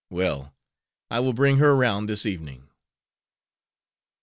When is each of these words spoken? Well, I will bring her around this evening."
Well, 0.09 0.51
I 1.11 1.19
will 1.19 1.33
bring 1.33 1.57
her 1.57 1.73
around 1.73 2.07
this 2.07 2.25
evening." 2.25 2.69